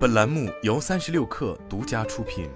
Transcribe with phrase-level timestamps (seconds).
[0.00, 2.48] 本栏目由三十六氪独家出品。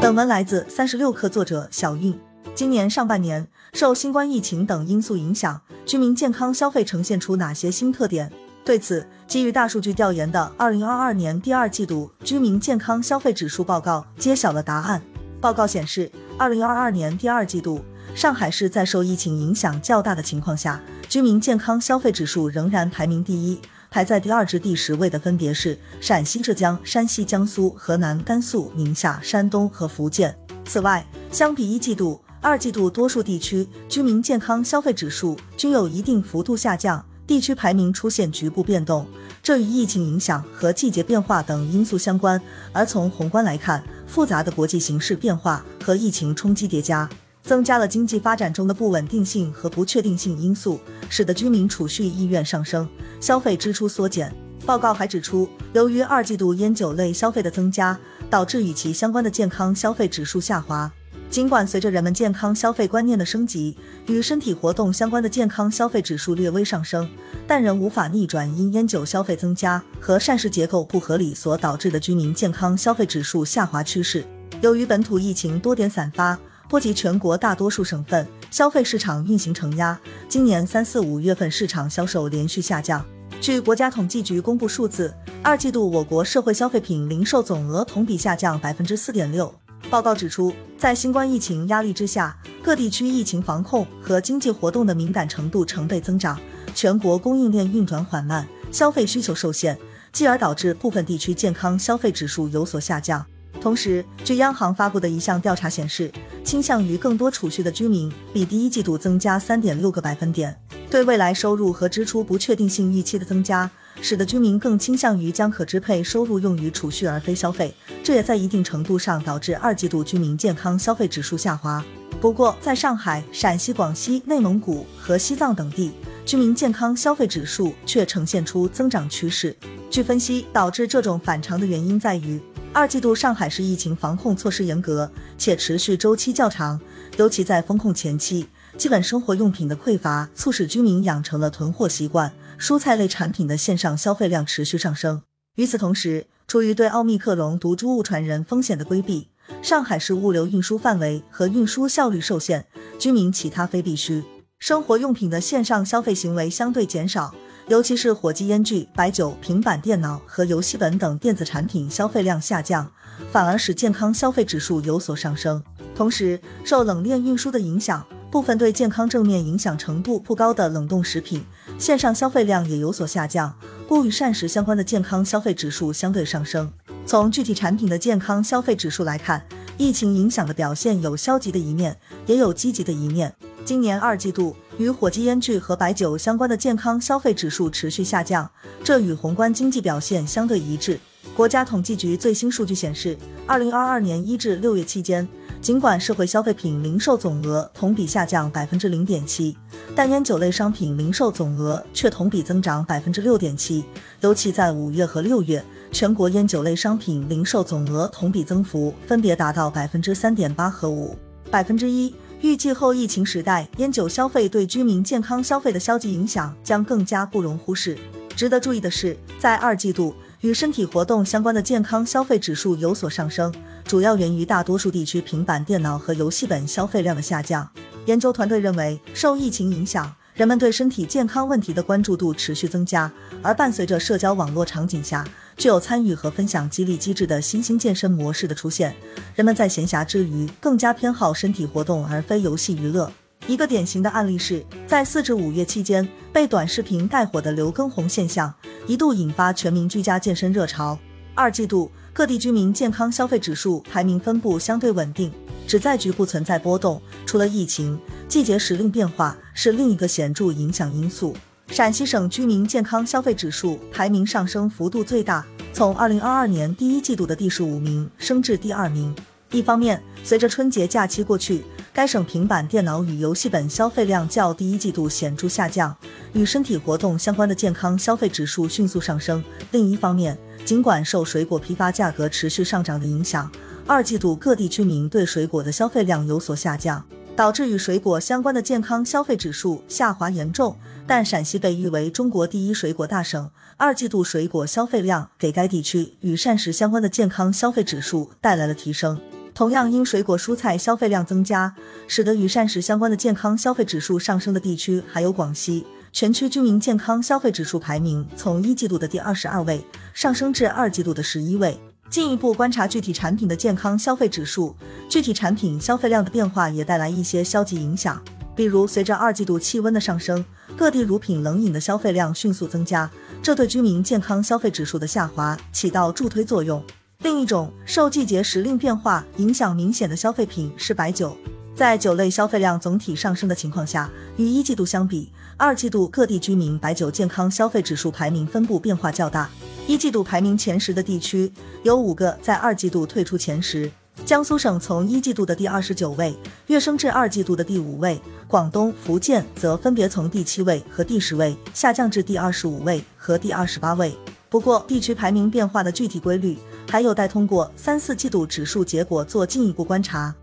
[0.00, 2.18] 本文来自三十六氪，作者小韵。
[2.54, 8.32] 今年上半年，受新冠疫情等因素影响，居民健康消费呈现出哪些新特点？
[8.64, 15.02] 对此，基于大数据调研的二零二二年第二季度居民健康消费指数报告揭晓了答案。
[15.42, 17.84] 报告显示，二零二二年第二季度，
[18.14, 20.80] 上海市在受疫情影响较大的情况下。
[21.14, 30.36] 居民健康消费指数仍然排名第一，排在第二至第十位的分别是陕西、浙江、山西、江苏、河南、甘肃、宁夏、山东和福建。
[30.64, 39.06] 此外，相比一季度，二季度多数地区居民健康消费指数均有一定幅度下降，地区排名出现局部变动，
[39.40, 42.42] 这与疫情影响和季节变化等因素相关。
[42.72, 47.08] 而从宏观来看，复杂的国际形势变化和疫情冲击叠加。
[47.44, 50.80] 增加了经济发展中的不稳定性和不确定性因素，
[51.10, 52.88] 使得居民储蓄意愿上升，
[53.20, 54.34] 消费支出缩减。
[54.64, 57.98] 报告还指出，由于二季度烟酒类消费的增加，
[58.30, 60.90] 导致与其相关的健康消费指数下滑。
[61.28, 67.06] 尽管随着人们健康消费观念的升级，与身体活动相关的健康消费指数略微上升，
[67.46, 74.24] 但仍无法逆转因烟酒消费增加和膳食结构不合理所导致的居民健康消费指数下滑趋势。
[74.62, 76.38] 由于本土疫情多点散发。
[76.68, 79.98] 波及全国大多数省份，消费市场运行承压。
[80.28, 83.04] 今年三四五月份市场销售连续下降。
[83.40, 89.52] 据国家统计局公布数字，二季度我国社会消费品零售总额同比下降百分之四点六。
[89.90, 96.40] 报告指出，在新冠疫情压力之下，各地区疫情防控和经济活动的敏感程度成倍增长，
[96.74, 99.78] 全国供应链运转缓慢，消费需求受限，
[100.10, 103.24] 继而导致部分地区健康消费指数有所下降。
[103.60, 106.10] 同时，据央行发布的一项调查显示，
[106.44, 110.54] 倾向于更多储蓄的居民比第一季度增加三点六个百分点。
[110.90, 113.68] 对未来收入和支出不确定性预期的增加，
[114.00, 121.84] 使得居民更倾向于将可支配收入用于储蓄而非消费，这也在一定程度上导致二季度居民健康消费指数下滑。
[122.20, 125.90] 不过，在上海、陕西、广西、内蒙古和西藏等地，
[126.24, 129.56] 居民健康消费指数却呈现出增长趋势。
[129.90, 132.40] 据分析，导致这种反常的原因在于。
[132.74, 135.08] 二季度上海市疫情防控措施严格，
[135.38, 136.80] 且持续周期较长，
[137.16, 145.22] 尤其在封控前期，基本生活用品的匮乏促使居民养成了囤货习惯，蔬菜类产品的线上消费量持续上升。
[145.54, 149.28] 与此同时，出于对奥密克戎毒株物传人风险的规避，
[149.62, 152.66] 上海市物流运输范围和运输效率受限，
[152.98, 154.24] 居民其他非必需
[154.58, 157.32] 生活用品的线上消费行为相对减少。
[157.68, 162.90] 尤其是火鸡、烟具、白酒、平板电脑和游戏本等电子产品消费量下降，
[163.32, 165.62] 反而使健康消费指数有所上升。
[165.94, 171.44] 同时，受冷链运输的影响，部分对健康正面影响程度不高的冷冻食品
[171.78, 173.56] 线上消费量也有所下降，
[173.88, 176.70] 故与膳食相关的健康消费指数相对上升。
[177.06, 179.46] 从具体产品的健康消费指数来看，
[179.78, 181.96] 疫情影响的表现有消极的一面，
[182.26, 183.34] 也有积极的一面。
[183.64, 184.54] 今年二季度。
[184.76, 188.50] 与火鸡、烟具和白酒相关的健康消费指数持续下降，
[188.82, 190.98] 这与宏观经济表现相对一致。
[191.36, 193.16] 国家统计局最新数据显示，
[193.46, 195.28] 二零二二年一至六月期间，
[195.60, 199.56] 尽管社会消费品零售总额同比下降百分之零点七，
[199.94, 203.84] 但烟酒类商品零售总额却同比增长百分之六点七。
[204.22, 211.16] 尤其在五月和六月，全国烟酒类商品零售总额同比增幅分别达到百分之三点八和五
[211.48, 212.12] 百分之一。
[212.44, 217.96] 预计后疫情时代，烟酒消费对居民健康消费的消极影响将更加不容忽视。
[218.36, 223.50] 值得注意的是，在二季度，与身体活动相关的健康消费指数有所上升，
[223.86, 227.66] 主要源于大多数地区平板电脑和游戏本消费量的下降。
[228.04, 233.10] 研究团队认为，受疫情影响，人们对身体健康问题的关注度持续增加，
[233.40, 235.26] 而伴随着社交网络场景下。
[235.56, 238.94] 具有参与和分享激励机制的新兴健身模式的出现，
[239.34, 243.10] 人们在闲暇之余更加偏好身体活动而非游戏娱乐。
[243.46, 248.52] 一个典型的案例是在四至五月期间被短视频带火的刘畊宏现象，
[248.86, 250.98] 一度引发全民居家健身热潮。
[251.34, 255.32] 二季度各地居民健康消费指数排名分布相对稳定，
[255.66, 257.02] 只在局部存在波动。
[257.26, 257.98] 除了疫情，
[258.28, 261.36] 季节时令变化是另一个显著影响因素。
[261.74, 269.12] 陕西省居民健康消费指数排名上升幅度最大，从二零二二年第一季度的第十五名升至第二名。
[269.50, 275.92] 一方面，随着春节假期过去，该省平板电脑与游戏本消费量较第一季度显著下降，
[276.32, 279.42] 与身体活动相关的健康消费指数迅速上升。
[279.72, 283.50] 另一方面，尽管受水果批发价格持续上涨的影响，
[283.84, 287.04] 二季度各地居民对水果的消费量有所下降。
[287.36, 290.76] 导致与水果相关的健康消费指数下滑严重，
[291.06, 299.20] 但陕西被誉为中国第一水果大省，二季度水果消费量给该地区与膳食相关的健康消费指数带来了提升。
[299.52, 301.74] 同样因水果蔬菜消费量增加，
[302.08, 305.86] 使得与膳食相关的健康消费指数上升的地区还有广西。
[306.12, 311.78] 全区居民健康消费指数排名从一季度的第二十二位上升至二季度的十一位。
[312.08, 314.76] 进一步观察具体产品的健康消费指数，
[315.08, 318.22] 具体产品消费量的变化也带来一些消极影响。
[318.54, 320.44] 比如，随着二季度气温的上升，
[320.76, 323.08] 各地乳品、冷饮的消费量迅速增加，
[323.40, 326.82] 这对居民健康消费指数的下滑起到助推作用。
[327.20, 331.36] 另一种受季节时令变化影响明显的消费品是白酒。
[331.76, 339.48] 在酒类消费量总体上升的情况下，与一季度相比，二季度各地居民白酒健康消费指数排名分布变化较大。
[339.86, 343.90] 一季度排名前十的地区有五个在二季度退出前十，
[344.26, 346.34] 江苏省从一季度的第二十九位
[346.68, 348.18] 跃升至二季度的第五位，
[348.48, 354.16] 广东、福建则分别从第七位和第十位下降至第二十五位和第二十八位。
[354.48, 356.56] 不过，地区排名变化的具体规律
[356.88, 360.34] 还有待通过三四季度指数结果做进一步观察。